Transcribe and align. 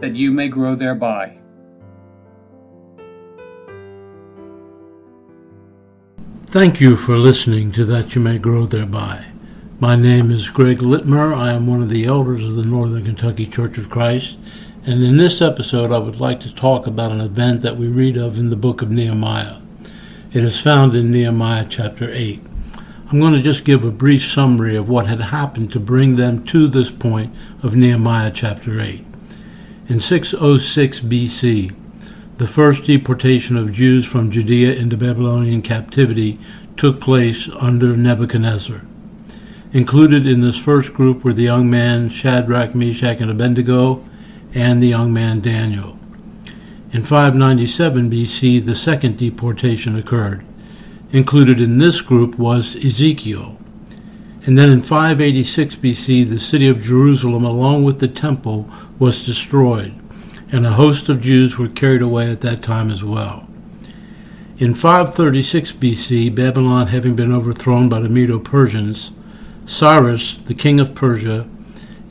that 0.00 0.14
you 0.14 0.30
may 0.30 0.48
grow 0.48 0.74
thereby. 0.74 1.38
Thank 6.46 6.80
you 6.80 6.96
for 6.96 7.16
listening 7.16 7.72
to 7.72 7.84
That 7.84 8.14
You 8.14 8.20
May 8.20 8.38
Grow 8.38 8.64
Thereby. 8.66 9.26
My 9.80 9.96
name 9.96 10.30
is 10.30 10.50
Greg 10.50 10.78
Litmer. 10.78 11.36
I 11.36 11.52
am 11.52 11.66
one 11.66 11.82
of 11.82 11.88
the 11.88 12.04
elders 12.04 12.44
of 12.44 12.54
the 12.54 12.64
Northern 12.64 13.04
Kentucky 13.04 13.46
Church 13.46 13.76
of 13.76 13.90
Christ. 13.90 14.36
And 14.86 15.02
in 15.02 15.16
this 15.16 15.42
episode, 15.42 15.90
I 15.90 15.98
would 15.98 16.20
like 16.20 16.40
to 16.40 16.54
talk 16.54 16.86
about 16.86 17.10
an 17.10 17.20
event 17.20 17.62
that 17.62 17.76
we 17.76 17.88
read 17.88 18.16
of 18.16 18.38
in 18.38 18.50
the 18.50 18.56
book 18.56 18.82
of 18.82 18.90
Nehemiah. 18.90 19.58
It 20.32 20.44
is 20.44 20.60
found 20.60 20.94
in 20.94 21.10
Nehemiah 21.10 21.66
chapter 21.68 22.08
8. 22.12 22.40
I'm 23.10 23.20
going 23.20 23.32
to 23.34 23.42
just 23.42 23.64
give 23.64 23.84
a 23.84 23.90
brief 23.90 24.24
summary 24.24 24.76
of 24.76 24.88
what 24.88 25.06
had 25.06 25.20
happened 25.20 25.72
to 25.72 25.80
bring 25.80 26.16
them 26.16 26.44
to 26.46 26.68
this 26.68 26.90
point 26.90 27.34
of 27.62 27.74
Nehemiah 27.74 28.30
chapter 28.32 28.80
8. 28.80 29.04
In 29.86 30.00
606 30.00 31.00
BC, 31.00 31.74
the 32.38 32.46
first 32.46 32.84
deportation 32.84 33.58
of 33.58 33.74
Jews 33.74 34.06
from 34.06 34.30
Judea 34.30 34.72
into 34.72 34.96
Babylonian 34.96 35.60
captivity 35.60 36.38
took 36.78 37.02
place 37.02 37.50
under 37.60 37.94
Nebuchadnezzar. 37.94 38.80
Included 39.74 40.26
in 40.26 40.40
this 40.40 40.58
first 40.58 40.94
group 40.94 41.22
were 41.22 41.34
the 41.34 41.42
young 41.42 41.68
man 41.68 42.08
Shadrach, 42.08 42.74
Meshach, 42.74 43.20
and 43.20 43.30
Abednego, 43.30 44.02
and 44.54 44.82
the 44.82 44.88
young 44.88 45.12
man 45.12 45.40
Daniel. 45.40 45.98
In 46.90 47.02
597 47.02 48.10
BC, 48.10 48.64
the 48.64 48.74
second 48.74 49.18
deportation 49.18 49.98
occurred. 49.98 50.46
Included 51.12 51.60
in 51.60 51.76
this 51.76 52.00
group 52.00 52.38
was 52.38 52.74
Ezekiel. 52.74 53.58
And 54.46 54.58
then 54.58 54.68
in 54.68 54.82
586 54.82 55.76
BC, 55.76 56.28
the 56.28 56.38
city 56.38 56.68
of 56.68 56.82
Jerusalem, 56.82 57.44
along 57.44 57.84
with 57.84 58.00
the 58.00 58.08
temple, 58.08 58.68
was 58.98 59.24
destroyed, 59.24 59.94
and 60.52 60.66
a 60.66 60.72
host 60.72 61.08
of 61.08 61.22
Jews 61.22 61.56
were 61.56 61.68
carried 61.68 62.02
away 62.02 62.30
at 62.30 62.42
that 62.42 62.62
time 62.62 62.90
as 62.90 63.02
well. 63.02 63.48
In 64.58 64.74
536 64.74 65.72
BC, 65.72 66.34
Babylon 66.34 66.88
having 66.88 67.16
been 67.16 67.32
overthrown 67.32 67.88
by 67.88 68.00
the 68.00 68.08
Medo 68.10 68.38
Persians, 68.38 69.10
Cyrus, 69.66 70.34
the 70.34 70.54
king 70.54 70.78
of 70.78 70.94
Persia, 70.94 71.48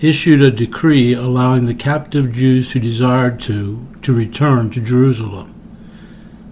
issued 0.01 0.41
a 0.41 0.51
decree 0.51 1.13
allowing 1.13 1.65
the 1.65 1.75
captive 1.75 2.33
Jews 2.33 2.71
who 2.71 2.79
desired 2.79 3.39
to 3.41 3.87
to 4.01 4.13
return 4.13 4.69
to 4.71 4.81
Jerusalem. 4.81 5.55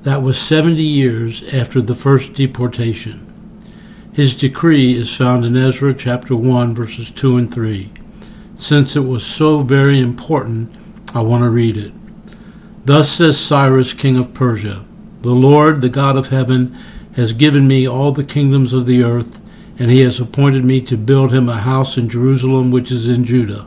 That 0.03 0.21
was 0.21 0.39
70 0.39 0.81
years 0.81 1.43
after 1.53 1.81
the 1.81 1.95
first 1.95 2.33
deportation. 2.33 3.30
His 4.13 4.37
decree 4.37 4.93
is 4.97 5.15
found 5.15 5.45
in 5.45 5.55
Ezra 5.55 5.93
chapter 5.93 6.35
1 6.35 6.75
verses 6.75 7.09
2 7.11 7.37
and 7.37 7.53
3. 7.53 7.89
Since 8.57 8.97
it 8.97 9.05
was 9.05 9.25
so 9.25 9.61
very 9.63 10.01
important, 10.01 10.69
I 11.15 11.21
want 11.21 11.43
to 11.43 11.49
read 11.49 11.77
it. 11.77 11.93
Thus 12.85 13.09
says 13.09 13.39
Cyrus, 13.39 13.93
king 13.93 14.17
of 14.17 14.33
Persia 14.33 14.83
The 15.21 15.29
Lord, 15.29 15.79
the 15.79 15.87
God 15.87 16.17
of 16.17 16.27
heaven, 16.27 16.77
has 17.15 17.31
given 17.31 17.69
me 17.69 17.87
all 17.87 18.11
the 18.11 18.25
kingdoms 18.25 18.73
of 18.73 18.85
the 18.85 19.01
earth, 19.01 19.41
and 19.79 19.89
he 19.89 20.01
has 20.01 20.19
appointed 20.19 20.65
me 20.65 20.81
to 20.81 20.97
build 20.97 21.33
him 21.33 21.47
a 21.47 21.61
house 21.61 21.97
in 21.97 22.09
Jerusalem 22.09 22.69
which 22.69 22.91
is 22.91 23.07
in 23.07 23.23
Judah. 23.23 23.65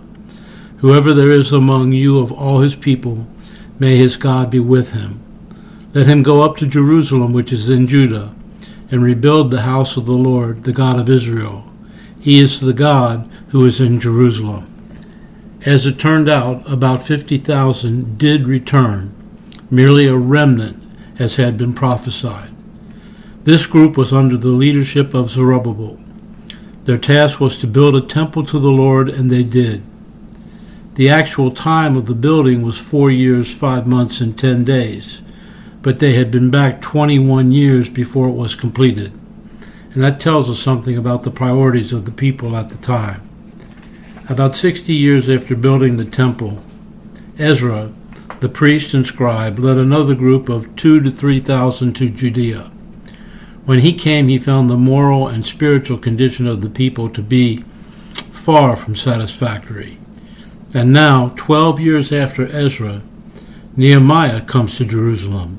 Whoever 0.79 1.15
there 1.15 1.31
is 1.31 1.53
among 1.53 1.93
you 1.93 2.19
of 2.19 2.31
all 2.31 2.61
his 2.61 2.75
people, 2.75 3.27
may 3.79 3.97
his 3.97 4.17
God 4.17 4.51
be 4.51 4.61
with 4.61 4.93
him. 4.93 5.23
Let 5.95 6.07
him 6.07 6.23
go 6.23 6.43
up 6.43 6.59
to 6.59 6.67
Jerusalem 6.67 7.33
which 7.33 7.51
is 7.51 7.71
in 7.71 7.89
Judah, 7.89 8.35
and 8.95 9.03
rebuild 9.03 9.51
the 9.51 9.63
house 9.63 9.97
of 9.97 10.07
the 10.07 10.13
Lord, 10.13 10.63
the 10.63 10.73
God 10.73 11.01
of 11.01 11.11
Israel. 11.11 11.69
He 12.21 12.39
is 12.39 12.61
the 12.61 12.73
God 12.73 13.29
who 13.49 13.67
is 13.67 13.81
in 13.81 13.99
Jerusalem. 13.99 14.71
As 15.67 15.85
it 15.85 15.99
turned 15.99 16.29
out, 16.29 16.63
about 16.71 17.03
50,000 17.03 18.17
did 18.17 18.47
return, 18.47 19.13
merely 19.69 20.07
a 20.07 20.17
remnant, 20.17 20.81
as 21.19 21.35
had 21.35 21.59
been 21.59 21.73
prophesied. 21.73 22.55
This 23.43 23.67
group 23.67 23.97
was 23.97 24.13
under 24.13 24.37
the 24.37 24.51
leadership 24.51 25.13
of 25.13 25.29
Zerubbabel. 25.29 25.99
Their 26.85 26.97
task 26.97 27.41
was 27.41 27.59
to 27.59 27.67
build 27.67 27.97
a 27.97 28.01
temple 28.01 28.47
to 28.47 28.61
the 28.61 28.71
Lord, 28.71 29.09
and 29.09 29.29
they 29.29 29.43
did. 29.43 29.83
The 30.95 31.11
actual 31.11 31.51
time 31.51 31.97
of 31.97 32.07
the 32.07 32.15
building 32.15 32.63
was 32.63 32.79
four 32.79 33.11
years, 33.11 33.53
five 33.53 33.89
months, 33.89 34.21
and 34.21 34.39
ten 34.39 34.63
days, 34.63 35.21
but 35.85 35.99
they 35.99 36.15
had 36.15 36.31
been 36.31 36.51
back 36.51 36.81
21 36.81 37.53
years 37.53 37.91
before 37.91 38.27
it 38.27 38.33
was 38.33 38.55
completed. 38.55 39.13
And 39.93 40.03
that 40.03 40.19
tells 40.19 40.49
us 40.49 40.59
something 40.59 40.97
about 40.97 41.25
the 41.25 41.31
priorities 41.31 41.93
of 41.93 42.07
the 42.07 42.11
people 42.11 42.57
at 42.57 42.71
the 42.71 42.77
time. 42.79 43.21
About 44.31 44.57
60 44.57 44.95
years 44.95 45.29
after 45.29 45.55
building 45.55 45.99
the 45.99 46.07
temple, 46.07 46.65
Ezra, 47.39 47.93
the 48.41 48.49
priest 48.49 48.95
and 48.95 49.07
scribe, 49.07 49.59
led 49.59 49.77
another 49.77 50.15
group 50.15 50.49
of 50.49 50.75
two 50.75 51.01
to 51.03 51.11
three 51.11 51.39
thousand 51.39 51.93
to 51.97 52.09
Judea. 52.09 52.71
When 53.67 53.81
he 53.81 53.93
came, 53.93 54.29
he 54.29 54.39
found 54.39 54.71
the 54.71 54.79
moral 54.79 55.29
and 55.29 55.47
spiritual 55.47 55.99
condition 55.99 56.47
of 56.47 56.63
the 56.63 56.71
people 56.71 57.11
to 57.11 57.21
be 57.21 57.59
far 58.15 58.75
from 58.75 58.97
satisfactory. 58.97 59.99
And 60.73 60.95
now, 60.95 61.35
twelve 61.37 61.79
years 61.79 62.11
after 62.11 62.49
Ezra, 62.49 63.03
Nehemiah 63.77 64.41
comes 64.41 64.79
to 64.79 64.87
Jerusalem. 64.87 65.59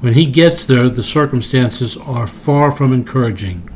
When 0.00 0.14
he 0.14 0.26
gets 0.26 0.64
there, 0.64 0.88
the 0.88 1.02
circumstances 1.02 1.96
are 1.96 2.28
far 2.28 2.70
from 2.70 2.92
encouraging. 2.92 3.68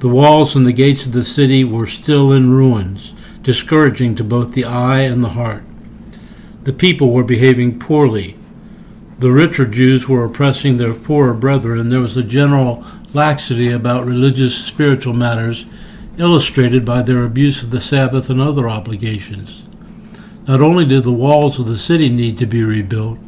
The 0.00 0.08
walls 0.08 0.56
and 0.56 0.66
the 0.66 0.72
gates 0.72 1.06
of 1.06 1.12
the 1.12 1.24
city 1.24 1.62
were 1.62 1.86
still 1.86 2.32
in 2.32 2.50
ruins, 2.50 3.14
discouraging 3.42 4.16
to 4.16 4.24
both 4.24 4.54
the 4.54 4.64
eye 4.64 5.00
and 5.00 5.22
the 5.22 5.30
heart. 5.30 5.62
The 6.64 6.72
people 6.72 7.12
were 7.12 7.22
behaving 7.22 7.78
poorly. 7.78 8.36
The 9.20 9.30
richer 9.30 9.64
Jews 9.64 10.08
were 10.08 10.24
oppressing 10.24 10.76
their 10.76 10.92
poorer 10.92 11.34
brethren. 11.34 11.80
and 11.80 11.92
There 11.92 12.00
was 12.00 12.16
a 12.16 12.24
general 12.24 12.84
laxity 13.12 13.70
about 13.70 14.06
religious 14.06 14.56
spiritual 14.56 15.14
matters, 15.14 15.66
illustrated 16.16 16.84
by 16.84 17.02
their 17.02 17.24
abuse 17.24 17.62
of 17.62 17.70
the 17.70 17.80
Sabbath 17.80 18.28
and 18.28 18.40
other 18.40 18.68
obligations. 18.68 19.62
Not 20.48 20.60
only 20.60 20.84
did 20.84 21.04
the 21.04 21.12
walls 21.12 21.60
of 21.60 21.66
the 21.66 21.78
city 21.78 22.08
need 22.08 22.38
to 22.38 22.46
be 22.46 22.64
rebuilt, 22.64 23.18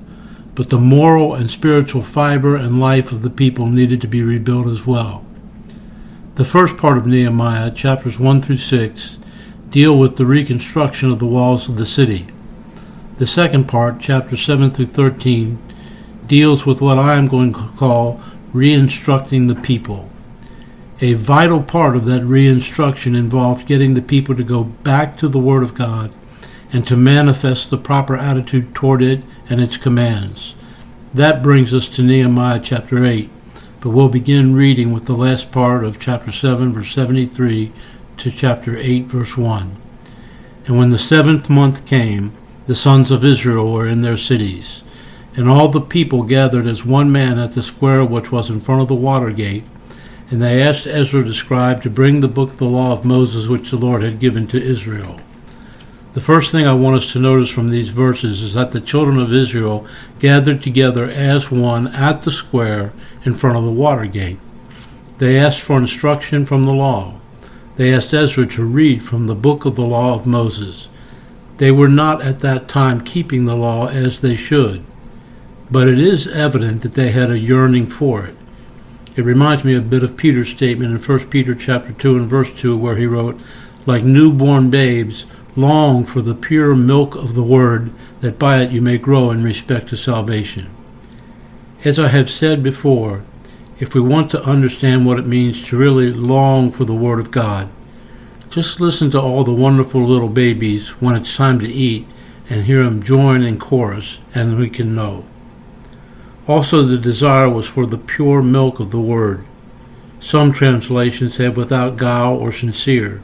but 0.60 0.68
the 0.68 0.78
moral 0.78 1.34
and 1.34 1.50
spiritual 1.50 2.02
fiber 2.02 2.54
and 2.54 2.78
life 2.78 3.12
of 3.12 3.22
the 3.22 3.30
people 3.30 3.64
needed 3.64 3.98
to 3.98 4.06
be 4.06 4.22
rebuilt 4.22 4.70
as 4.70 4.86
well. 4.86 5.24
The 6.34 6.44
first 6.44 6.76
part 6.76 6.98
of 6.98 7.06
Nehemiah, 7.06 7.70
chapters 7.70 8.18
1 8.18 8.42
through 8.42 8.58
6, 8.58 9.16
deal 9.70 9.98
with 9.98 10.18
the 10.18 10.26
reconstruction 10.26 11.10
of 11.10 11.18
the 11.18 11.24
walls 11.24 11.66
of 11.66 11.78
the 11.78 11.86
city. 11.86 12.28
The 13.16 13.26
second 13.26 13.68
part, 13.68 14.00
chapters 14.00 14.44
7 14.44 14.68
through 14.68 14.84
13, 14.84 15.58
deals 16.26 16.66
with 16.66 16.82
what 16.82 16.98
I 16.98 17.14
am 17.14 17.26
going 17.26 17.54
to 17.54 17.72
call 17.78 18.20
reinstructing 18.52 19.48
the 19.48 19.58
people. 19.62 20.10
A 21.00 21.14
vital 21.14 21.62
part 21.62 21.96
of 21.96 22.04
that 22.04 22.20
reinstruction 22.20 23.16
involved 23.16 23.66
getting 23.66 23.94
the 23.94 24.02
people 24.02 24.36
to 24.36 24.44
go 24.44 24.64
back 24.64 25.16
to 25.16 25.28
the 25.28 25.38
Word 25.38 25.62
of 25.62 25.72
God 25.72 26.12
and 26.72 26.86
to 26.86 26.96
manifest 26.96 27.70
the 27.70 27.78
proper 27.78 28.16
attitude 28.16 28.74
toward 28.74 29.02
it 29.02 29.22
and 29.48 29.60
its 29.60 29.76
commands. 29.76 30.54
That 31.12 31.42
brings 31.42 31.74
us 31.74 31.88
to 31.90 32.02
Nehemiah 32.02 32.60
chapter 32.62 33.04
8, 33.04 33.28
but 33.80 33.90
we'll 33.90 34.08
begin 34.08 34.54
reading 34.54 34.92
with 34.92 35.06
the 35.06 35.14
last 35.14 35.50
part 35.50 35.84
of 35.84 35.98
chapter 35.98 36.30
7, 36.30 36.72
verse 36.72 36.92
73 36.94 37.72
to 38.18 38.30
chapter 38.30 38.76
8, 38.76 39.06
verse 39.06 39.36
1. 39.36 39.76
And 40.66 40.78
when 40.78 40.90
the 40.90 40.98
seventh 40.98 41.50
month 41.50 41.86
came, 41.86 42.32
the 42.66 42.76
sons 42.76 43.10
of 43.10 43.24
Israel 43.24 43.72
were 43.72 43.88
in 43.88 44.02
their 44.02 44.16
cities. 44.16 44.82
And 45.34 45.48
all 45.48 45.68
the 45.68 45.80
people 45.80 46.22
gathered 46.22 46.66
as 46.66 46.84
one 46.84 47.10
man 47.10 47.38
at 47.38 47.52
the 47.52 47.62
square 47.62 48.04
which 48.04 48.30
was 48.30 48.50
in 48.50 48.60
front 48.60 48.82
of 48.82 48.88
the 48.88 48.94
water 48.94 49.30
gate. 49.30 49.64
And 50.30 50.40
they 50.40 50.62
asked 50.62 50.86
Ezra 50.86 51.24
the 51.24 51.34
scribe 51.34 51.82
to 51.82 51.90
bring 51.90 52.20
the 52.20 52.28
book 52.28 52.50
of 52.50 52.58
the 52.58 52.66
law 52.66 52.92
of 52.92 53.04
Moses 53.04 53.48
which 53.48 53.70
the 53.70 53.76
Lord 53.76 54.02
had 54.02 54.20
given 54.20 54.46
to 54.48 54.62
Israel. 54.62 55.18
The 56.12 56.20
first 56.20 56.50
thing 56.50 56.66
I 56.66 56.74
want 56.74 56.96
us 56.96 57.12
to 57.12 57.18
notice 57.18 57.50
from 57.50 57.70
these 57.70 57.90
verses 57.90 58.42
is 58.42 58.54
that 58.54 58.72
the 58.72 58.80
children 58.80 59.18
of 59.18 59.32
Israel 59.32 59.86
gathered 60.18 60.62
together 60.62 61.08
as 61.08 61.50
one 61.50 61.86
at 61.88 62.22
the 62.22 62.30
square 62.30 62.92
in 63.24 63.34
front 63.34 63.56
of 63.56 63.64
the 63.64 63.70
water 63.70 64.06
gate. 64.06 64.38
They 65.18 65.38
asked 65.38 65.60
for 65.60 65.78
instruction 65.78 66.46
from 66.46 66.64
the 66.64 66.72
law 66.72 67.20
they 67.80 67.94
asked 67.94 68.12
Ezra 68.12 68.46
to 68.46 68.62
read 68.62 69.02
from 69.02 69.26
the 69.26 69.34
book 69.34 69.64
of 69.64 69.74
the 69.74 69.86
law 69.86 70.12
of 70.12 70.26
Moses. 70.26 70.90
They 71.56 71.70
were 71.70 71.88
not 71.88 72.20
at 72.20 72.40
that 72.40 72.68
time 72.68 73.00
keeping 73.00 73.46
the 73.46 73.56
law 73.56 73.86
as 73.86 74.20
they 74.20 74.36
should, 74.36 74.84
but 75.70 75.88
it 75.88 75.98
is 75.98 76.26
evident 76.28 76.82
that 76.82 76.92
they 76.92 77.10
had 77.10 77.30
a 77.30 77.38
yearning 77.38 77.86
for 77.86 78.26
it. 78.26 78.36
It 79.16 79.24
reminds 79.24 79.64
me 79.64 79.74
a 79.74 79.80
bit 79.80 80.02
of 80.02 80.18
Peter's 80.18 80.50
statement 80.50 80.90
in 80.90 81.02
1 81.02 81.30
Peter 81.30 81.54
chapter 81.54 81.92
2 81.92 82.16
and 82.18 82.28
verse 82.28 82.50
2 82.54 82.76
where 82.76 82.96
he 82.96 83.06
wrote, 83.06 83.40
like 83.86 84.04
newborn 84.04 84.68
babes, 84.68 85.24
long 85.56 86.04
for 86.04 86.22
the 86.22 86.34
pure 86.34 86.74
milk 86.74 87.14
of 87.14 87.34
the 87.34 87.42
word, 87.42 87.92
that 88.20 88.38
by 88.38 88.60
it 88.60 88.70
you 88.70 88.80
may 88.80 88.98
grow 88.98 89.30
in 89.30 89.42
respect 89.42 89.88
to 89.88 89.96
salvation. 89.96 90.68
As 91.84 91.98
I 91.98 92.08
have 92.08 92.30
said 92.30 92.62
before, 92.62 93.22
if 93.78 93.94
we 93.94 94.00
want 94.00 94.30
to 94.32 94.44
understand 94.44 95.06
what 95.06 95.18
it 95.18 95.26
means 95.26 95.66
to 95.66 95.78
really 95.78 96.12
long 96.12 96.70
for 96.70 96.84
the 96.84 96.94
Word 96.94 97.18
of 97.18 97.30
God, 97.30 97.70
just 98.50 98.80
listen 98.80 99.10
to 99.12 99.20
all 99.20 99.42
the 99.42 99.52
wonderful 99.52 100.06
little 100.06 100.28
babies 100.28 101.00
when 101.00 101.16
it's 101.16 101.34
time 101.34 101.58
to 101.60 101.66
eat 101.66 102.06
and 102.50 102.64
hear 102.64 102.84
them 102.84 103.02
join 103.02 103.42
in 103.42 103.58
chorus, 103.58 104.18
and 104.34 104.58
we 104.58 104.68
can 104.68 104.94
know. 104.94 105.24
Also, 106.46 106.82
the 106.82 106.98
desire 106.98 107.48
was 107.48 107.66
for 107.66 107.86
the 107.86 107.96
pure 107.96 108.42
milk 108.42 108.80
of 108.80 108.90
the 108.90 109.00
Word. 109.00 109.44
Some 110.18 110.52
translations 110.52 111.38
have 111.38 111.56
without 111.56 111.96
guile 111.96 112.34
or 112.34 112.52
sincere. 112.52 113.22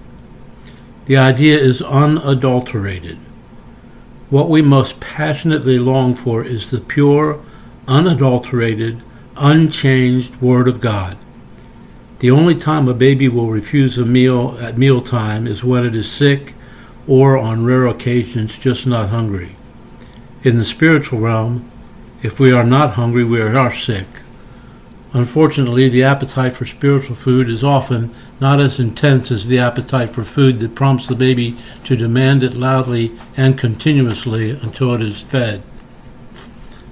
The 1.07 1.17
idea 1.17 1.57
is 1.57 1.81
unadulterated. 1.83 3.19
What 4.29 4.51
we 4.51 4.61
most 4.61 5.01
passionately 5.01 5.79
long 5.79 6.17
for 6.17 6.45
is 6.45 6.71
the 6.71 6.81
pure, 6.81 7.41
unadulterated, 7.87 9.03
unchanged 9.37 10.41
Word 10.41 10.67
of 10.67 10.81
God. 10.81 11.17
The 12.19 12.31
only 12.31 12.57
time 12.57 12.89
a 12.89 12.95
baby 12.95 13.29
will 13.29 13.51
refuse 13.51 13.99
a 13.99 14.05
meal 14.05 14.59
at 14.61 14.79
mealtime 14.79 15.47
is 15.47 15.63
when 15.63 15.87
it 15.87 15.95
is 15.95 16.11
sick 16.11 16.55
or, 17.07 17.39
on 17.39 17.65
rare 17.65 17.87
occasions, 17.87 18.57
just 18.57 18.85
not 18.85 19.11
hungry. 19.11 19.55
In 20.43 20.57
the 20.57 20.65
spiritual 20.65 21.21
realm, 21.21 21.71
if 22.23 22.41
we 22.41 22.51
are 22.51 22.65
not 22.65 22.95
hungry, 22.95 23.23
we 23.23 23.41
are 23.41 23.73
sick. 23.73 24.07
Unfortunately, 25.13 25.89
the 25.89 26.03
appetite 26.03 26.53
for 26.55 26.67
spiritual 26.67 27.17
food 27.17 27.49
is 27.49 27.65
often 27.65 28.15
not 28.41 28.61
as 28.61 28.81
intense 28.81 29.31
as 29.31 29.47
the 29.47 29.59
appetite 29.59 30.11
for 30.11 30.25
food 30.25 30.61
that 30.61 30.75
prompts 30.75 31.07
the 31.07 31.15
baby 31.15 31.57
to 31.85 31.97
demand 31.97 32.43
it 32.43 32.55
loudly 32.55 33.17
and 33.37 33.59
continuously 33.59 34.51
until 34.51 34.95
it 34.95 35.03
is 35.03 35.23
fed. 35.23 35.63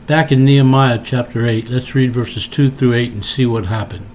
Back 0.06 0.31
in 0.31 0.44
Nehemiah 0.44 1.00
chapter 1.02 1.46
8, 1.46 1.69
let's 1.69 1.94
read 1.94 2.12
verses 2.12 2.46
2 2.46 2.70
through 2.70 2.94
8 2.94 3.12
and 3.12 3.25
see 3.25 3.46
what 3.46 3.66
happened. 3.66 4.06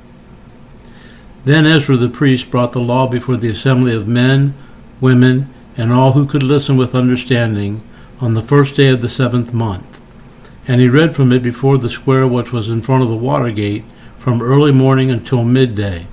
Then 1.45 1.65
Ezra 1.65 1.97
the 1.97 2.09
priest 2.09 2.51
brought 2.51 2.73
the 2.73 2.79
law 2.79 3.07
before 3.07 3.37
the 3.37 3.49
assembly 3.49 3.95
of 3.95 4.07
men, 4.07 4.53
women, 5.01 5.51
and 5.77 5.91
all 5.91 6.11
who 6.11 6.27
could 6.27 6.43
listen 6.43 6.77
with 6.77 6.93
understanding 6.93 7.81
on 8.21 8.33
the 8.33 8.41
first 8.41 8.75
day 8.75 8.89
of 8.89 9.01
the 9.01 9.09
seventh 9.09 9.53
month. 9.53 9.88
And 10.69 10.79
he 10.79 10.87
read 10.87 11.15
from 11.15 11.31
it 11.31 11.41
before 11.41 11.79
the 11.79 11.89
square 11.89 12.27
which 12.27 12.51
was 12.51 12.69
in 12.69 12.83
front 12.83 13.01
of 13.01 13.09
the 13.09 13.15
water 13.15 13.49
gate 13.49 13.83
from 14.19 14.39
early 14.39 14.71
morning 14.71 15.09
until 15.09 15.43
midday, 15.43 16.05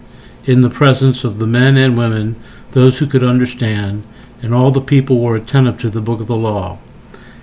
in 0.47 0.63
the 0.63 0.71
presence 0.71 1.25
of 1.25 1.39
the 1.39 1.47
men 1.47 1.77
and 1.77 1.99
women, 1.99 2.43
those 2.71 2.99
who 2.99 3.07
could 3.07 3.23
understand, 3.23 4.03
and 4.41 4.55
all 4.55 4.71
the 4.71 4.81
people 4.81 5.21
were 5.21 5.37
attentive 5.37 5.77
to 5.77 5.91
the 5.91 6.01
book 6.01 6.21
of 6.21 6.27
the 6.27 6.35
law. 6.35 6.79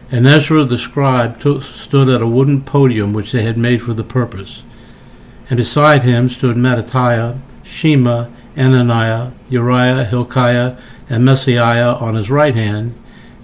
And 0.09 0.25
Ezra 0.25 0.63
the 0.63 0.79
scribe 0.79 1.39
stood 1.61 2.09
at 2.09 2.23
a 2.23 2.27
wooden 2.27 2.63
podium 2.63 3.13
which 3.13 3.31
they 3.31 3.43
had 3.43 3.59
made 3.59 3.83
for 3.83 3.93
the 3.93 4.03
purpose. 4.03 4.63
And 5.51 5.57
beside 5.57 6.01
him 6.01 6.29
stood 6.29 6.57
Mattithiah, 6.57 7.37
Shema, 7.61 8.29
Ananiah, 8.57 9.33
Uriah, 9.49 10.03
Hilkiah, 10.05 10.77
and 11.11 11.23
Maaseiah 11.23 12.01
on 12.01 12.15
his 12.15 12.31
right 12.31 12.55
hand, 12.55 12.95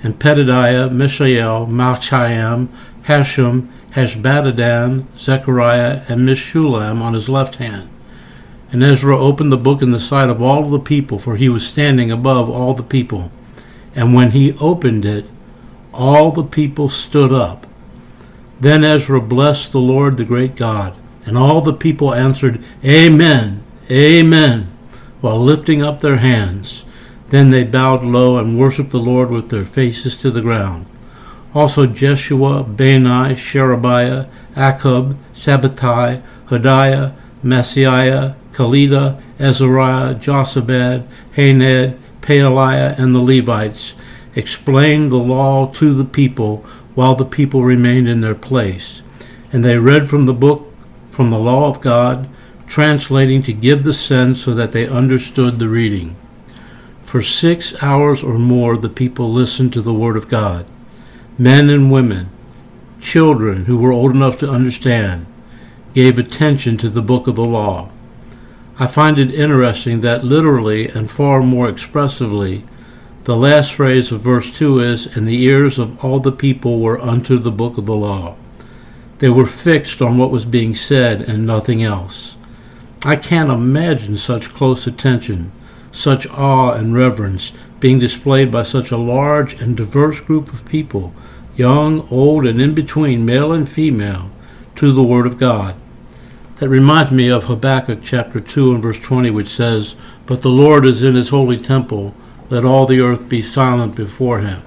and 0.01 0.17
Pedadiah, 0.17 0.91
Mishael, 0.91 1.67
Malchiam, 1.67 2.69
Hashum, 3.03 3.69
Hashbaddan, 3.91 5.05
Zechariah, 5.17 6.03
and 6.07 6.27
Meshullam 6.27 7.01
on 7.01 7.13
his 7.13 7.29
left 7.29 7.55
hand. 7.55 7.89
And 8.71 8.83
Ezra 8.83 9.17
opened 9.17 9.51
the 9.51 9.57
book 9.57 9.81
in 9.81 9.91
the 9.91 9.99
sight 9.99 10.29
of 10.29 10.41
all 10.41 10.69
the 10.69 10.79
people, 10.79 11.17
for 11.17 11.35
he 11.35 11.49
was 11.49 11.67
standing 11.67 12.11
above 12.11 12.49
all 12.49 12.73
the 12.73 12.83
people. 12.83 13.31
And 13.95 14.13
when 14.13 14.31
he 14.31 14.53
opened 14.59 15.05
it, 15.05 15.25
all 15.91 16.31
the 16.31 16.43
people 16.43 16.89
stood 16.89 17.33
up. 17.33 17.65
Then 18.59 18.83
Ezra 18.83 19.21
blessed 19.21 19.71
the 19.71 19.79
Lord, 19.79 20.17
the 20.17 20.23
great 20.23 20.55
God, 20.55 20.95
and 21.25 21.37
all 21.37 21.61
the 21.61 21.73
people 21.73 22.13
answered, 22.13 22.63
Amen, 22.83 23.63
Amen, 23.89 24.71
while 25.21 25.39
lifting 25.39 25.81
up 25.81 25.99
their 25.99 26.17
hands. 26.17 26.83
Then 27.29 27.49
they 27.49 27.63
bowed 27.63 28.03
low 28.03 28.37
and 28.37 28.59
worshipped 28.59 28.91
the 28.91 28.99
Lord 28.99 29.31
with 29.31 29.49
their 29.49 29.65
faces 29.65 30.17
to 30.17 30.29
the 30.29 30.41
ground. 30.41 30.85
Also 31.53 31.87
Jeshua, 31.87 32.63
Bani, 32.63 33.35
Sherebiah, 33.35 34.27
Akkub, 34.55 35.17
Shabbethai, 35.33 36.21
Hodiah, 36.47 37.15
Maaseiah, 37.43 38.35
Kelita, 38.53 39.21
Azariah, 39.39 40.15
Jozabad, 40.15 41.07
Hanan, 41.33 41.99
Pedaliah, 42.21 42.97
and 42.99 43.15
the 43.15 43.19
Levites 43.19 43.95
explained 44.35 45.11
the 45.11 45.17
law 45.17 45.67
to 45.73 45.93
the 45.93 46.05
people 46.05 46.57
while 46.93 47.15
the 47.15 47.25
people 47.25 47.63
remained 47.63 48.07
in 48.07 48.21
their 48.21 48.35
place. 48.35 49.01
And 49.51 49.65
they 49.65 49.77
read 49.77 50.09
from 50.09 50.25
the 50.25 50.33
book, 50.33 50.71
from 51.11 51.31
the 51.31 51.39
law 51.39 51.67
of 51.67 51.81
God, 51.81 52.29
translating 52.67 53.41
to 53.43 53.53
give 53.53 53.83
the 53.83 53.93
sense 53.93 54.41
so 54.41 54.53
that 54.53 54.71
they 54.71 54.87
understood 54.87 55.57
the 55.57 55.67
reading. 55.67 56.15
For 57.03 57.23
six 57.23 57.73
hours 57.81 58.23
or 58.23 58.37
more 58.37 58.77
the 58.77 58.89
people 58.89 59.33
listened 59.33 59.73
to 59.73 59.81
the 59.81 59.93
word 59.93 60.15
of 60.15 60.29
God. 60.29 60.67
Men 61.41 61.69
and 61.69 61.89
women, 61.89 62.29
children 62.99 63.63
who 63.63 63.77
were 63.77 63.93
old 63.93 64.11
enough 64.11 64.37
to 64.39 64.49
understand, 64.49 65.25
gave 65.93 66.19
attention 66.19 66.77
to 66.79 66.89
the 66.89 67.01
book 67.01 67.27
of 67.27 67.35
the 67.35 67.45
law. 67.45 67.89
I 68.77 68.87
find 68.87 69.17
it 69.17 69.33
interesting 69.33 70.01
that 70.01 70.25
literally 70.25 70.89
and 70.89 71.09
far 71.09 71.41
more 71.41 71.69
expressively, 71.69 72.65
the 73.23 73.37
last 73.37 73.73
phrase 73.73 74.11
of 74.11 74.19
verse 74.19 74.57
2 74.57 74.81
is, 74.81 75.15
And 75.15 75.29
the 75.29 75.41
ears 75.43 75.79
of 75.79 76.03
all 76.03 76.19
the 76.19 76.33
people 76.33 76.81
were 76.81 76.99
unto 76.99 77.39
the 77.39 77.51
book 77.51 77.77
of 77.77 77.85
the 77.85 77.95
law. 77.95 78.35
They 79.19 79.29
were 79.29 79.45
fixed 79.45 80.01
on 80.01 80.17
what 80.17 80.31
was 80.31 80.43
being 80.43 80.75
said 80.75 81.21
and 81.21 81.45
nothing 81.45 81.81
else. 81.81 82.35
I 83.05 83.15
can't 83.15 83.49
imagine 83.49 84.17
such 84.17 84.53
close 84.53 84.85
attention, 84.87 85.53
such 85.89 86.27
awe 86.27 86.71
and 86.71 86.93
reverence 86.93 87.53
being 87.79 87.99
displayed 87.99 88.51
by 88.51 88.63
such 88.63 88.91
a 88.91 88.97
large 88.97 89.53
and 89.53 89.77
diverse 89.77 90.19
group 90.19 90.51
of 90.51 90.65
people, 90.65 91.13
young, 91.55 92.07
old, 92.09 92.45
and 92.45 92.61
in 92.61 92.73
between, 92.73 93.25
male 93.25 93.51
and 93.51 93.67
female, 93.67 94.29
to 94.75 94.91
the 94.91 95.03
Word 95.03 95.25
of 95.25 95.39
God. 95.39 95.75
That 96.57 96.69
reminds 96.69 97.11
me 97.11 97.29
of 97.29 97.45
Habakkuk 97.45 97.99
chapter 98.03 98.39
2 98.39 98.73
and 98.73 98.83
verse 98.83 98.99
20, 98.99 99.29
which 99.29 99.49
says, 99.49 99.95
But 100.25 100.41
the 100.41 100.49
Lord 100.49 100.85
is 100.85 101.03
in 101.03 101.15
his 101.15 101.29
holy 101.29 101.57
temple, 101.57 102.13
let 102.49 102.65
all 102.65 102.85
the 102.85 102.99
earth 102.99 103.29
be 103.29 103.41
silent 103.41 103.95
before 103.95 104.39
him. 104.39 104.61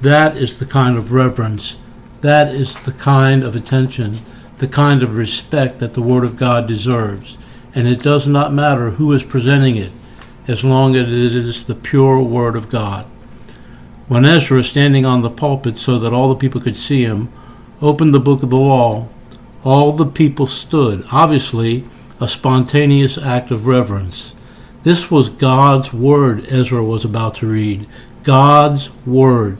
That 0.00 0.36
is 0.36 0.58
the 0.58 0.66
kind 0.66 0.98
of 0.98 1.12
reverence, 1.12 1.76
that 2.22 2.54
is 2.54 2.78
the 2.80 2.92
kind 2.92 3.44
of 3.44 3.54
attention, 3.54 4.18
the 4.58 4.68
kind 4.68 5.02
of 5.02 5.16
respect 5.16 5.78
that 5.78 5.94
the 5.94 6.02
Word 6.02 6.24
of 6.24 6.36
God 6.36 6.66
deserves 6.66 7.36
and 7.74 7.88
it 7.88 8.02
does 8.02 8.26
not 8.26 8.52
matter 8.52 8.90
who 8.90 9.12
is 9.12 9.22
presenting 9.22 9.76
it, 9.76 9.92
as 10.48 10.64
long 10.64 10.96
as 10.96 11.06
it 11.06 11.34
is 11.34 11.64
the 11.64 11.74
pure 11.74 12.20
Word 12.20 12.56
of 12.56 12.68
God. 12.70 13.06
When 14.08 14.24
Ezra, 14.24 14.64
standing 14.64 15.06
on 15.06 15.22
the 15.22 15.30
pulpit 15.30 15.78
so 15.78 15.98
that 15.98 16.12
all 16.12 16.28
the 16.28 16.40
people 16.40 16.60
could 16.60 16.76
see 16.76 17.04
him, 17.04 17.32
opened 17.80 18.12
the 18.12 18.20
book 18.20 18.42
of 18.42 18.50
the 18.50 18.56
law, 18.56 19.08
all 19.64 19.92
the 19.92 20.06
people 20.06 20.46
stood, 20.46 21.04
obviously 21.12 21.84
a 22.20 22.28
spontaneous 22.28 23.16
act 23.18 23.50
of 23.50 23.66
reverence. 23.66 24.34
This 24.82 25.10
was 25.10 25.28
God's 25.28 25.92
Word 25.92 26.46
Ezra 26.48 26.82
was 26.84 27.04
about 27.04 27.36
to 27.36 27.46
read. 27.46 27.88
God's 28.24 28.90
Word. 29.06 29.58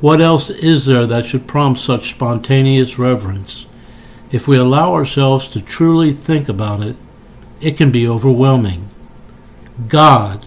What 0.00 0.20
else 0.20 0.50
is 0.50 0.86
there 0.86 1.06
that 1.06 1.26
should 1.26 1.46
prompt 1.46 1.80
such 1.80 2.10
spontaneous 2.10 2.98
reverence? 2.98 3.66
If 4.30 4.48
we 4.48 4.56
allow 4.56 4.94
ourselves 4.94 5.48
to 5.48 5.60
truly 5.60 6.12
think 6.12 6.48
about 6.48 6.80
it, 6.80 6.96
it 7.60 7.76
can 7.76 7.90
be 7.90 8.08
overwhelming. 8.08 8.88
God 9.88 10.46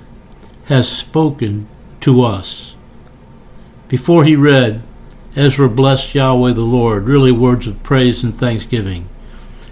has 0.65 0.89
spoken 0.89 1.67
to 2.01 2.23
us. 2.23 2.75
Before 3.87 4.23
he 4.23 4.35
read, 4.35 4.85
Ezra 5.35 5.69
blessed 5.69 6.15
Yahweh 6.15 6.53
the 6.53 6.61
Lord, 6.61 7.05
really 7.05 7.31
words 7.31 7.67
of 7.67 7.83
praise 7.83 8.23
and 8.23 8.37
thanksgiving. 8.37 9.09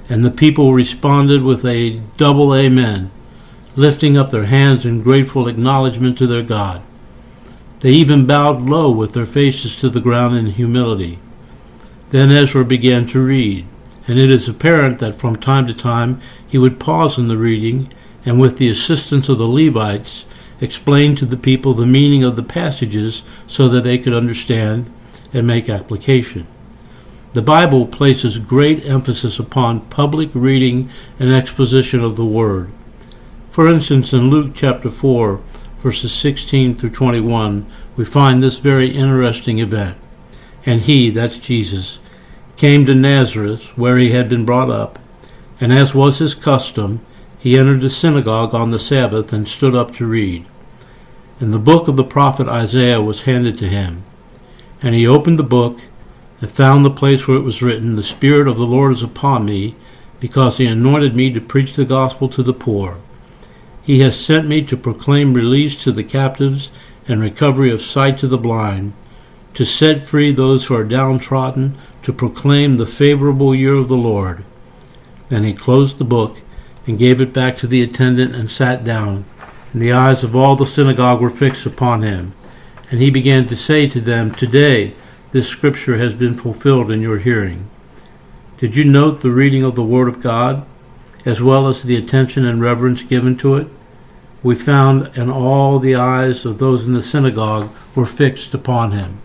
And 0.10 0.24
the 0.24 0.32
people 0.32 0.74
responded 0.74 1.44
with 1.44 1.66
a 1.66 2.02
double 2.18 2.54
amen, 2.54 3.12
lifting 3.76 4.18
up 4.18 4.32
their 4.32 4.46
hands 4.46 4.86
in 4.86 5.02
grateful 5.02 5.48
acknowledgement 5.48 6.18
to 6.18 6.28
their 6.28 6.44
God. 6.44 6.82
They 7.80 7.92
even 7.92 8.28
bowed 8.28 8.62
low 8.62 8.92
with 8.92 9.14
their 9.14 9.26
faces 9.26 9.78
to 9.80 9.90
the 9.90 10.02
ground 10.02 10.38
in 10.38 10.48
humility. 10.48 11.20
Then 12.10 12.32
Ezra 12.32 12.64
began 12.64 13.08
to 13.08 13.22
read 13.22 13.66
and 14.08 14.20
it 14.20 14.30
is 14.30 14.50
apparent 14.50 15.00
that 15.00 15.16
from 15.16 15.36
time 15.36 15.68
to 15.68 15.74
time 15.74 16.20
he 16.46 16.58
would 16.58 16.80
pause 16.80 17.18
in 17.18 17.28
the 17.28 17.38
reading, 17.38 17.92
and 18.26 18.40
with 18.40 18.58
the 18.58 18.70
assistance 18.70 19.30
of 19.30 19.38
the 19.38 19.48
Levites, 19.48 20.26
explained 20.62 21.18
to 21.18 21.26
the 21.26 21.38
people 21.38 21.74
the 21.74 21.86
meaning 21.86 22.24
of 22.24 22.36
the 22.36 22.44
passages 22.44 23.24
so 23.48 23.68
that 23.68 23.82
they 23.82 23.98
could 23.98 24.14
understand 24.14 24.92
and 25.34 25.46
make 25.46 25.70
application. 25.70 26.48
The 27.34 27.42
Bible 27.42 27.88
places 27.88 28.38
great 28.38 28.86
emphasis 28.86 29.40
upon 29.40 29.82
public 29.88 30.30
reading 30.34 30.90
and 31.20 31.34
exposition 31.34 32.00
of 32.00 32.16
the 32.16 32.26
Word. 32.26 32.72
For 33.52 33.68
instance, 33.68 34.14
in 34.14 34.30
Luke 34.30 34.54
chapter 34.56 34.90
4, 34.90 35.42
verses 35.80 36.14
16 36.14 36.76
through 36.76 36.92
21, 36.92 37.66
we 37.96 38.06
find 38.06 38.42
this 38.42 38.60
very 38.60 38.96
interesting 38.96 39.60
event. 39.60 39.98
And 40.66 40.82
he, 40.82 41.10
that's 41.10 41.40
Jesus, 41.40 42.00
came 42.56 42.86
to 42.86 42.96
Nazareth, 42.96 43.78
where 43.78 43.98
he 43.98 44.12
had 44.12 44.30
been 44.30 44.46
brought 44.46 44.70
up, 44.70 45.00
and 45.60 45.74
as 45.74 45.94
was 45.94 46.20
his 46.20 46.36
custom, 46.36 47.06
he 47.44 47.58
entered 47.58 47.82
the 47.82 47.90
synagogue 47.90 48.56
on 48.56 48.72
the 48.72 48.80
Sabbath 48.80 49.34
and 49.34 49.50
stood 49.50 49.76
up 49.76 49.94
to 49.96 50.06
read. 50.06 50.46
And 51.42 51.52
the 51.52 51.60
book 51.60 51.90
of 51.90 51.98
the 51.98 52.04
prophet 52.06 52.48
Isaiah 52.48 53.02
was 53.02 53.24
handed 53.24 53.58
to 53.58 53.68
him. 53.68 54.06
And 54.82 54.96
he 54.96 55.06
opened 55.06 55.38
the 55.38 55.44
book 55.44 55.82
and 56.40 56.50
found 56.50 56.86
the 56.86 56.90
place 56.90 57.28
where 57.28 57.36
it 57.36 57.42
was 57.42 57.62
written, 57.62 57.98
The 57.98 58.02
Spirit 58.02 58.48
of 58.48 58.56
the 58.56 58.66
Lord 58.66 58.94
is 58.94 59.04
upon 59.04 59.46
me, 59.46 59.76
because 60.22 60.56
he 60.56 60.66
anointed 60.66 61.18
me 61.18 61.34
to 61.34 61.42
preach 61.42 61.76
the 61.76 61.84
gospel 61.84 62.30
to 62.30 62.44
the 62.44 62.54
poor. 62.54 62.98
He 63.82 64.00
has 64.00 64.18
sent 64.18 64.48
me 64.48 64.64
to 64.64 64.78
proclaim 64.78 65.34
release 65.34 65.84
to 65.84 65.92
the 65.92 66.06
captives 66.06 66.72
and 67.10 67.20
recovery 67.20 67.72
of 67.72 67.82
sight 67.82 68.18
to 68.20 68.28
the 68.30 68.38
blind, 68.38 68.94
to 69.56 69.66
set 69.66 70.04
free 70.04 70.32
those 70.32 70.68
who 70.68 70.76
are 70.76 70.86
downtrodden, 70.86 71.78
to 72.04 72.14
proclaim 72.14 72.78
the 72.78 72.86
favorable 72.86 73.54
year 73.54 73.76
of 73.76 73.90
the 73.90 73.98
Lord. 73.98 74.46
Then 75.28 75.44
he 75.44 75.54
closed 75.54 75.98
the 75.98 76.06
book 76.06 76.38
and 76.86 76.98
gave 76.98 77.22
it 77.22 77.34
back 77.34 77.58
to 77.58 77.68
the 77.68 77.82
attendant 77.82 78.36
and 78.36 78.50
sat 78.50 78.84
down. 78.84 79.26
And 79.72 79.82
the 79.82 79.92
eyes 79.92 80.24
of 80.24 80.36
all 80.36 80.56
the 80.56 80.66
synagogue 80.66 81.22
were 81.22 81.30
fixed 81.30 81.66
upon 81.66 82.04
him. 82.04 82.34
And 82.92 83.00
he 83.00 83.10
began 83.10 83.46
to 83.48 83.56
say 83.56 83.88
to 83.90 84.02
them, 84.02 84.32
Today 84.32 84.94
this 85.32 85.48
scripture 85.48 85.98
has 85.98 86.14
been 86.14 86.36
fulfilled 86.36 86.92
in 86.92 87.02
your 87.02 87.18
hearing. 87.18 87.70
Did 88.60 88.76
you 88.76 88.86
note 88.86 89.22
the 89.22 89.32
reading 89.32 89.64
of 89.64 89.76
the 89.76 89.84
Word 89.84 90.08
of 90.08 90.22
God, 90.22 90.66
as 91.26 91.42
well 91.42 91.68
as 91.68 91.84
the 91.84 91.96
attention 91.96 92.46
and 92.46 92.62
reverence 92.62 93.02
given 93.02 93.36
to 93.38 93.56
it? 93.56 93.68
We 94.44 94.56
found, 94.56 95.10
and 95.18 95.32
all 95.32 95.80
the 95.80 95.96
eyes 95.96 96.46
of 96.46 96.60
those 96.60 96.86
in 96.86 96.94
the 96.94 97.02
synagogue 97.02 97.72
were 97.96 98.06
fixed 98.06 98.54
upon 98.54 98.92
him. 98.92 99.18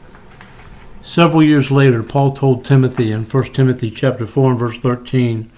Several 1.03 1.43
years 1.43 1.71
later, 1.71 2.03
Paul 2.03 2.35
told 2.35 2.65
Timothy 2.65 3.13
in 3.13 3.25
1 3.25 3.45
Timothy 3.53 3.91
chapter 3.91 4.27
4 4.27 4.51
and 4.51 4.59
verse 4.59 4.79
13, 4.79 5.51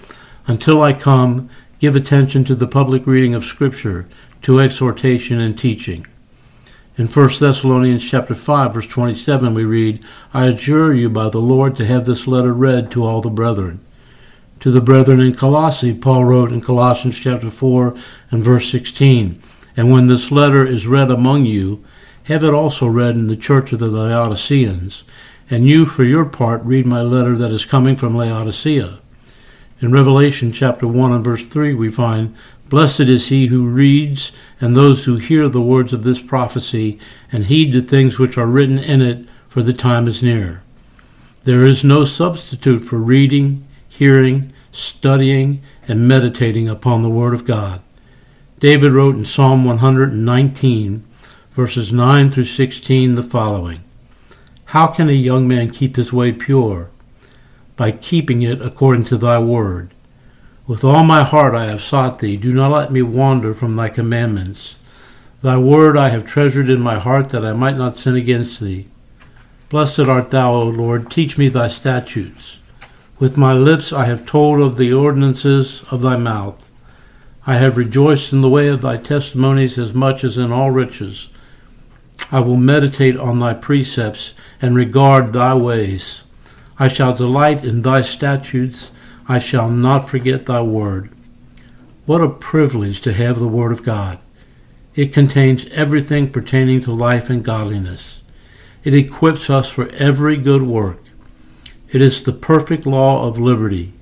Until 0.46 0.82
I 0.82 0.92
come, 0.92 1.50
give 1.80 1.96
attention 1.96 2.44
to 2.44 2.54
the 2.54 2.66
public 2.66 3.06
reading 3.06 3.34
of 3.34 3.42
Scripture, 3.42 4.06
to 4.42 4.60
exhortation 4.60 5.40
and 5.40 5.58
teaching. 5.58 6.06
In 6.98 7.06
1 7.06 7.30
Thessalonians 7.40 8.04
chapter 8.04 8.34
5 8.34 8.74
verse 8.74 8.86
27 8.86 9.54
we 9.54 9.64
read, 9.64 10.04
I 10.34 10.44
adjure 10.46 10.92
you 10.92 11.08
by 11.08 11.30
the 11.30 11.38
Lord 11.38 11.76
to 11.76 11.86
have 11.86 12.04
this 12.04 12.26
letter 12.26 12.52
read 12.52 12.90
to 12.92 13.04
all 13.04 13.22
the 13.22 13.30
brethren. 13.30 13.80
To 14.60 14.70
the 14.70 14.82
brethren 14.82 15.20
in 15.20 15.34
Colossae, 15.34 15.94
Paul 15.94 16.26
wrote 16.26 16.52
in 16.52 16.60
Colossians 16.60 17.18
chapter 17.18 17.50
4 17.50 17.96
and 18.30 18.44
verse 18.44 18.70
16, 18.70 19.40
And 19.74 19.90
when 19.90 20.06
this 20.06 20.30
letter 20.30 20.66
is 20.66 20.86
read 20.86 21.10
among 21.10 21.46
you, 21.46 21.82
have 22.24 22.44
it 22.44 22.52
also 22.52 22.88
read 22.88 23.14
in 23.14 23.28
the 23.28 23.36
church 23.36 23.72
of 23.72 23.78
the 23.78 23.86
Laodiceans, 23.86 25.04
and 25.48 25.66
you 25.66 25.86
for 25.86 26.04
your 26.04 26.26
part 26.26 26.62
read 26.62 26.84
my 26.84 27.00
letter 27.00 27.38
that 27.38 27.52
is 27.52 27.64
coming 27.64 27.96
from 27.96 28.14
Laodicea. 28.14 28.98
In 29.82 29.92
Revelation 29.92 30.52
chapter 30.52 30.86
1 30.86 31.10
and 31.10 31.24
verse 31.24 31.46
3 31.46 31.72
we 31.72 31.88
find, 31.88 32.34
Blessed 32.68 33.00
is 33.00 33.28
he 33.28 33.46
who 33.46 33.66
reads, 33.66 34.30
and 34.60 34.76
those 34.76 35.06
who 35.06 35.16
hear 35.16 35.48
the 35.48 35.62
words 35.62 35.94
of 35.94 36.04
this 36.04 36.20
prophecy, 36.20 36.98
and 37.32 37.46
heed 37.46 37.72
the 37.72 37.80
things 37.80 38.18
which 38.18 38.36
are 38.36 38.46
written 38.46 38.78
in 38.78 39.00
it, 39.00 39.26
for 39.48 39.62
the 39.62 39.72
time 39.72 40.06
is 40.06 40.22
near. 40.22 40.62
There 41.44 41.62
is 41.62 41.82
no 41.82 42.04
substitute 42.04 42.80
for 42.80 42.98
reading, 42.98 43.66
hearing, 43.88 44.52
studying, 44.70 45.62
and 45.88 46.06
meditating 46.06 46.68
upon 46.68 47.02
the 47.02 47.08
Word 47.08 47.32
of 47.32 47.46
God. 47.46 47.80
David 48.58 48.92
wrote 48.92 49.16
in 49.16 49.24
Psalm 49.24 49.64
119, 49.64 51.06
verses 51.52 51.90
9 51.90 52.30
through 52.30 52.44
16, 52.44 53.14
the 53.14 53.22
following 53.22 53.82
How 54.66 54.88
can 54.88 55.08
a 55.08 55.12
young 55.12 55.48
man 55.48 55.70
keep 55.70 55.96
his 55.96 56.12
way 56.12 56.32
pure? 56.32 56.90
By 57.80 57.92
keeping 57.92 58.42
it 58.42 58.60
according 58.60 59.04
to 59.04 59.16
thy 59.16 59.38
word. 59.38 59.94
With 60.66 60.84
all 60.84 61.02
my 61.02 61.24
heart 61.24 61.54
I 61.54 61.64
have 61.64 61.80
sought 61.80 62.18
thee. 62.18 62.36
Do 62.36 62.52
not 62.52 62.72
let 62.72 62.92
me 62.92 63.00
wander 63.00 63.54
from 63.54 63.74
thy 63.74 63.88
commandments. 63.88 64.74
Thy 65.40 65.56
word 65.56 65.96
I 65.96 66.10
have 66.10 66.26
treasured 66.26 66.68
in 66.68 66.82
my 66.82 66.98
heart 66.98 67.30
that 67.30 67.42
I 67.42 67.54
might 67.54 67.78
not 67.78 67.96
sin 67.96 68.16
against 68.16 68.60
thee. 68.60 68.88
Blessed 69.70 70.00
art 70.00 70.30
thou, 70.30 70.52
O 70.52 70.64
Lord. 70.64 71.10
Teach 71.10 71.38
me 71.38 71.48
thy 71.48 71.68
statutes. 71.68 72.58
With 73.18 73.38
my 73.38 73.54
lips 73.54 73.94
I 73.94 74.04
have 74.04 74.26
told 74.26 74.60
of 74.60 74.76
the 74.76 74.92
ordinances 74.92 75.82
of 75.90 76.02
thy 76.02 76.18
mouth. 76.18 76.62
I 77.46 77.54
have 77.56 77.78
rejoiced 77.78 78.30
in 78.30 78.42
the 78.42 78.50
way 78.50 78.68
of 78.68 78.82
thy 78.82 78.98
testimonies 78.98 79.78
as 79.78 79.94
much 79.94 80.22
as 80.22 80.36
in 80.36 80.52
all 80.52 80.70
riches. 80.70 81.28
I 82.30 82.40
will 82.40 82.58
meditate 82.58 83.16
on 83.16 83.40
thy 83.40 83.54
precepts 83.54 84.34
and 84.60 84.76
regard 84.76 85.32
thy 85.32 85.54
ways. 85.54 86.24
I 86.80 86.88
shall 86.88 87.14
delight 87.14 87.62
in 87.62 87.82
thy 87.82 88.00
statutes 88.00 88.90
I 89.28 89.38
shall 89.38 89.68
not 89.68 90.08
forget 90.08 90.46
thy 90.46 90.62
word. 90.62 91.10
What 92.06 92.22
a 92.22 92.28
privilege 92.28 93.02
to 93.02 93.12
have 93.12 93.38
the 93.38 93.46
Word 93.46 93.70
of 93.70 93.84
God. 93.84 94.18
It 94.96 95.12
contains 95.12 95.66
everything 95.66 96.30
pertaining 96.30 96.80
to 96.80 96.92
life 96.92 97.30
and 97.30 97.44
godliness. 97.44 98.22
It 98.82 98.94
equips 98.94 99.50
us 99.50 99.68
for 99.68 99.90
every 99.90 100.36
good 100.38 100.62
work. 100.62 100.98
It 101.92 102.00
is 102.00 102.24
the 102.24 102.32
perfect 102.32 102.86
law 102.86 103.28
of 103.28 103.38
liberty. 103.38 103.92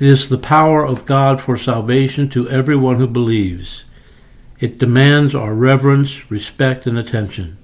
It 0.00 0.08
is 0.08 0.28
the 0.28 0.36
power 0.36 0.84
of 0.84 1.06
God 1.06 1.40
for 1.40 1.56
salvation 1.56 2.28
to 2.30 2.50
everyone 2.50 2.96
who 2.96 3.06
believes. 3.06 3.84
It 4.58 4.78
demands 4.78 5.34
our 5.34 5.54
reverence, 5.54 6.28
respect, 6.30 6.86
and 6.86 6.98
attention. 6.98 7.56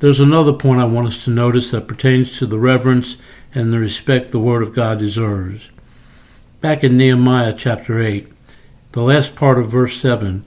There's 0.00 0.20
another 0.20 0.52
point 0.52 0.80
I 0.80 0.84
want 0.84 1.08
us 1.08 1.24
to 1.24 1.30
notice 1.30 1.72
that 1.72 1.88
pertains 1.88 2.38
to 2.38 2.46
the 2.46 2.58
reverence 2.58 3.16
and 3.52 3.72
the 3.72 3.80
respect 3.80 4.30
the 4.30 4.38
Word 4.38 4.62
of 4.62 4.72
God 4.72 5.00
deserves. 5.00 5.70
Back 6.60 6.84
in 6.84 6.96
Nehemiah 6.96 7.52
chapter 7.52 8.00
8, 8.00 8.28
the 8.92 9.02
last 9.02 9.34
part 9.34 9.58
of 9.58 9.72
verse 9.72 10.00
7, 10.00 10.44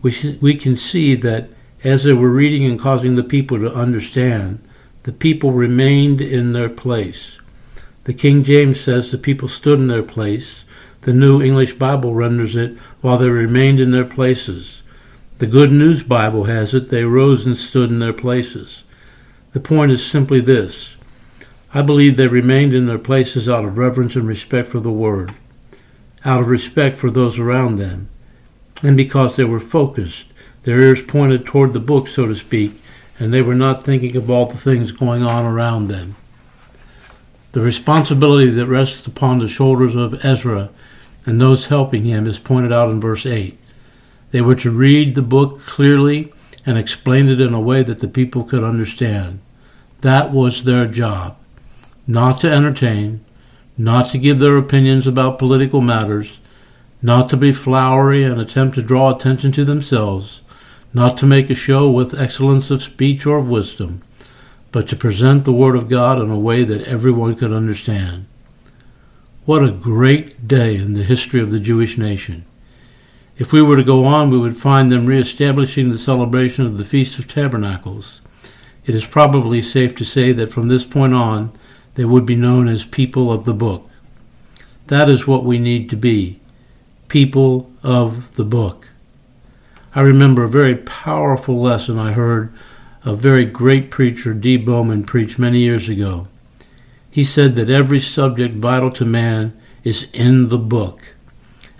we, 0.00 0.38
we 0.40 0.54
can 0.54 0.74
see 0.74 1.14
that 1.16 1.50
as 1.82 2.04
they 2.04 2.14
were 2.14 2.30
reading 2.30 2.64
and 2.64 2.80
causing 2.80 3.14
the 3.14 3.22
people 3.22 3.58
to 3.58 3.74
understand, 3.74 4.66
the 5.02 5.12
people 5.12 5.52
remained 5.52 6.22
in 6.22 6.54
their 6.54 6.70
place. 6.70 7.38
The 8.04 8.14
King 8.14 8.42
James 8.42 8.80
says 8.80 9.10
the 9.10 9.18
people 9.18 9.48
stood 9.48 9.78
in 9.78 9.88
their 9.88 10.02
place. 10.02 10.64
The 11.02 11.12
New 11.12 11.42
English 11.42 11.74
Bible 11.74 12.14
renders 12.14 12.56
it 12.56 12.78
while 13.02 13.18
they 13.18 13.28
remained 13.28 13.80
in 13.80 13.90
their 13.90 14.06
places. 14.06 14.82
The 15.40 15.46
Good 15.46 15.72
News 15.72 16.02
Bible 16.02 16.44
has 16.44 16.72
it 16.72 16.88
they 16.88 17.04
rose 17.04 17.44
and 17.44 17.58
stood 17.58 17.90
in 17.90 17.98
their 17.98 18.14
places. 18.14 18.83
The 19.54 19.60
point 19.60 19.92
is 19.92 20.04
simply 20.04 20.40
this 20.40 20.96
I 21.72 21.80
believe 21.80 22.16
they 22.16 22.26
remained 22.26 22.74
in 22.74 22.86
their 22.86 22.98
places 22.98 23.48
out 23.48 23.64
of 23.64 23.78
reverence 23.78 24.16
and 24.16 24.28
respect 24.28 24.68
for 24.68 24.80
the 24.80 24.92
Word, 24.92 25.32
out 26.24 26.42
of 26.42 26.48
respect 26.48 26.96
for 26.96 27.10
those 27.10 27.38
around 27.38 27.78
them, 27.78 28.08
and 28.82 28.96
because 28.96 29.36
they 29.36 29.44
were 29.44 29.60
focused, 29.60 30.26
their 30.64 30.80
ears 30.80 31.02
pointed 31.02 31.46
toward 31.46 31.72
the 31.72 31.80
book, 31.80 32.08
so 32.08 32.26
to 32.26 32.34
speak, 32.34 32.72
and 33.18 33.32
they 33.32 33.42
were 33.42 33.54
not 33.54 33.84
thinking 33.84 34.16
of 34.16 34.28
all 34.28 34.46
the 34.46 34.58
things 34.58 34.90
going 34.90 35.22
on 35.22 35.44
around 35.44 35.86
them. 35.86 36.16
The 37.52 37.60
responsibility 37.60 38.50
that 38.50 38.66
rests 38.66 39.06
upon 39.06 39.38
the 39.38 39.48
shoulders 39.48 39.94
of 39.94 40.24
Ezra 40.24 40.70
and 41.24 41.40
those 41.40 41.68
helping 41.68 42.04
him 42.04 42.26
is 42.26 42.40
pointed 42.40 42.72
out 42.72 42.90
in 42.90 43.00
verse 43.00 43.24
8. 43.24 43.56
They 44.32 44.40
were 44.40 44.56
to 44.56 44.70
read 44.72 45.14
the 45.14 45.22
book 45.22 45.60
clearly 45.60 46.33
and 46.66 46.78
explain 46.78 47.28
it 47.28 47.40
in 47.40 47.54
a 47.54 47.60
way 47.60 47.82
that 47.82 47.98
the 47.98 48.08
people 48.08 48.44
could 48.44 48.64
understand. 48.64 49.40
That 50.00 50.32
was 50.32 50.64
their 50.64 50.86
job 50.86 51.36
not 52.06 52.40
to 52.40 52.50
entertain, 52.50 53.24
not 53.78 54.10
to 54.10 54.18
give 54.18 54.38
their 54.38 54.56
opinions 54.56 55.06
about 55.06 55.38
political 55.38 55.80
matters, 55.80 56.38
not 57.02 57.28
to 57.30 57.36
be 57.36 57.52
flowery 57.52 58.22
and 58.22 58.40
attempt 58.40 58.74
to 58.74 58.82
draw 58.82 59.14
attention 59.14 59.52
to 59.52 59.64
themselves, 59.64 60.42
not 60.92 61.18
to 61.18 61.26
make 61.26 61.50
a 61.50 61.54
show 61.54 61.90
with 61.90 62.18
excellence 62.18 62.70
of 62.70 62.82
speech 62.82 63.26
or 63.26 63.38
of 63.38 63.48
wisdom, 63.48 64.02
but 64.70 64.88
to 64.88 64.96
present 64.96 65.44
the 65.44 65.52
Word 65.52 65.76
of 65.76 65.88
God 65.88 66.20
in 66.20 66.30
a 66.30 66.38
way 66.38 66.64
that 66.64 66.86
everyone 66.86 67.34
could 67.34 67.52
understand. 67.52 68.26
What 69.44 69.64
a 69.64 69.70
great 69.70 70.46
day 70.48 70.76
in 70.76 70.94
the 70.94 71.02
history 71.02 71.40
of 71.40 71.50
the 71.50 71.60
Jewish 71.60 71.98
nation. 71.98 72.44
If 73.36 73.52
we 73.52 73.62
were 73.62 73.76
to 73.76 73.82
go 73.82 74.04
on, 74.04 74.30
we 74.30 74.38
would 74.38 74.56
find 74.56 74.92
them 74.92 75.06
reestablishing 75.06 75.90
the 75.90 75.98
celebration 75.98 76.66
of 76.66 76.78
the 76.78 76.84
Feast 76.84 77.18
of 77.18 77.26
Tabernacles. 77.26 78.20
It 78.86 78.94
is 78.94 79.06
probably 79.06 79.60
safe 79.60 79.96
to 79.96 80.04
say 80.04 80.32
that 80.32 80.52
from 80.52 80.68
this 80.68 80.84
point 80.84 81.14
on, 81.14 81.52
they 81.96 82.04
would 82.04 82.26
be 82.26 82.36
known 82.36 82.68
as 82.68 82.84
people 82.84 83.32
of 83.32 83.44
the 83.44 83.54
book. 83.54 83.90
That 84.86 85.08
is 85.08 85.26
what 85.26 85.44
we 85.44 85.58
need 85.58 85.90
to 85.90 85.96
be 85.96 86.40
people 87.08 87.70
of 87.82 88.34
the 88.36 88.44
book. 88.44 88.88
I 89.94 90.00
remember 90.00 90.44
a 90.44 90.48
very 90.48 90.76
powerful 90.76 91.60
lesson 91.60 91.98
I 91.98 92.12
heard 92.12 92.52
a 93.04 93.14
very 93.14 93.44
great 93.44 93.90
preacher, 93.90 94.32
Dee 94.34 94.56
Bowman, 94.56 95.04
preach 95.04 95.38
many 95.38 95.60
years 95.60 95.88
ago. 95.88 96.26
He 97.10 97.22
said 97.22 97.54
that 97.56 97.70
every 97.70 98.00
subject 98.00 98.54
vital 98.54 98.90
to 98.92 99.04
man 99.04 99.56
is 99.84 100.10
in 100.12 100.48
the 100.48 100.58
book. 100.58 101.13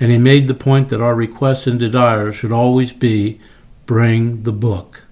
And 0.05 0.13
he 0.13 0.19
made 0.19 0.49
the 0.49 0.55
point 0.55 0.91
that 0.91 1.01
our 1.01 1.15
requests 1.15 1.67
and 1.67 1.81
desires 1.81 2.37
should 2.37 2.53
always 2.53 2.93
be 2.93 3.41
bring 3.87 4.43
the 4.43 4.53
book. 4.53 5.05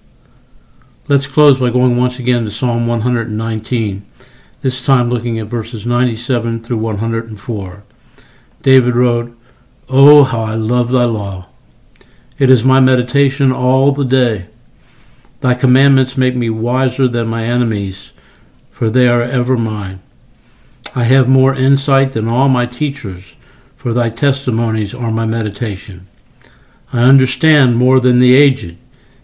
Let's 1.07 1.25
close 1.25 1.59
by 1.59 1.71
going 1.71 1.97
once 1.97 2.19
again 2.19 2.45
to 2.45 2.51
Psalm 2.51 2.85
119, 2.85 4.05
this 4.61 4.85
time 4.85 5.09
looking 5.09 5.39
at 5.39 5.47
verses 5.47 5.87
97 5.87 6.59
through 6.59 6.77
104. 6.77 7.83
David 8.61 8.95
wrote, 8.95 9.35
Oh, 9.89 10.25
how 10.25 10.43
I 10.43 10.53
love 10.53 10.91
thy 10.91 11.05
law! 11.05 11.47
It 12.37 12.51
is 12.51 12.63
my 12.63 12.79
meditation 12.79 13.51
all 13.51 13.93
the 13.93 14.05
day. 14.05 14.45
Thy 15.41 15.55
commandments 15.55 16.17
make 16.17 16.35
me 16.35 16.51
wiser 16.51 17.07
than 17.07 17.27
my 17.29 17.45
enemies, 17.45 18.11
for 18.69 18.91
they 18.91 19.07
are 19.07 19.23
ever 19.23 19.57
mine. 19.57 20.01
I 20.93 21.05
have 21.05 21.27
more 21.27 21.55
insight 21.55 22.13
than 22.13 22.27
all 22.27 22.47
my 22.47 22.67
teachers, 22.67 23.33
for 23.83 23.91
thy 23.91 24.07
testimonies 24.07 24.95
are 24.95 25.11
my 25.11 25.25
meditation. 25.25 26.07
I 26.93 27.01
understand 27.01 27.75
more 27.75 27.99
than 27.99 28.19
the 28.19 28.33
aged, 28.33 28.77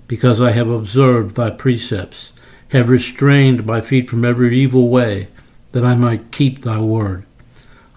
because 0.05 0.41
I 0.41 0.51
have 0.51 0.67
observed 0.67 1.37
thy 1.37 1.49
precepts, 1.51 2.33
have 2.67 2.89
restrained 2.89 3.65
my 3.65 3.79
feet 3.79 4.09
from 4.09 4.25
every 4.25 4.59
evil 4.59 4.89
way, 4.89 5.29
that 5.71 5.85
I 5.85 5.95
might 5.95 6.33
keep 6.33 6.61
thy 6.61 6.77
word. 6.77 7.23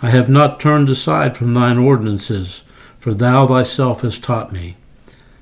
I 0.00 0.10
have 0.10 0.30
not 0.30 0.60
turned 0.60 0.88
aside 0.88 1.36
from 1.36 1.52
thine 1.52 1.78
ordinances, 1.78 2.62
for 3.00 3.12
thou 3.12 3.48
thyself 3.48 4.02
hast 4.02 4.22
taught 4.22 4.52
me. 4.52 4.76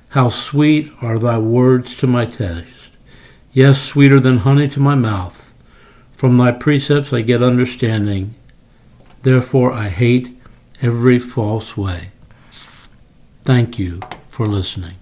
How 0.09 0.29
sweet 0.29 0.91
are 1.03 1.19
thy 1.19 1.37
words 1.37 1.95
to 1.97 2.07
my 2.07 2.25
taste, 2.25 2.65
yes, 3.53 3.79
sweeter 3.79 4.19
than 4.19 4.39
honey 4.39 4.67
to 4.69 4.79
my 4.79 4.95
mouth. 4.95 5.53
From 6.13 6.37
thy 6.37 6.51
precepts 6.51 7.13
I 7.13 7.21
get 7.21 7.43
understanding. 7.43 8.33
Therefore 9.21 9.71
I 9.71 9.89
hate 9.89 10.40
every 10.81 11.19
false 11.19 11.77
way. 11.77 12.09
Thank 13.43 13.77
you 13.77 13.99
for 14.29 14.45
listening. 14.45 15.00